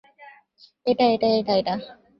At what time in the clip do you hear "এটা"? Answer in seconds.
0.85-1.05, 1.05-1.27, 1.39-1.53, 1.55-1.75